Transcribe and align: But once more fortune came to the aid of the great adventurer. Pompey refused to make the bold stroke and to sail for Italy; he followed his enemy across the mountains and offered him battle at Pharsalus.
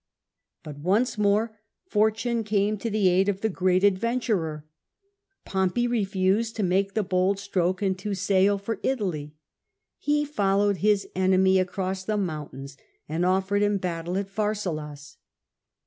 But 0.63 0.79
once 0.79 1.19
more 1.19 1.59
fortune 1.85 2.43
came 2.43 2.75
to 2.79 2.89
the 2.89 3.07
aid 3.07 3.29
of 3.29 3.41
the 3.41 3.49
great 3.49 3.83
adventurer. 3.83 4.65
Pompey 5.45 5.85
refused 5.85 6.55
to 6.55 6.63
make 6.63 6.95
the 6.95 7.03
bold 7.03 7.37
stroke 7.37 7.83
and 7.83 7.95
to 7.99 8.15
sail 8.15 8.57
for 8.57 8.79
Italy; 8.81 9.35
he 9.99 10.25
followed 10.25 10.77
his 10.77 11.07
enemy 11.15 11.59
across 11.59 12.03
the 12.03 12.17
mountains 12.17 12.77
and 13.07 13.23
offered 13.23 13.61
him 13.61 13.77
battle 13.77 14.17
at 14.17 14.27
Pharsalus. 14.27 15.17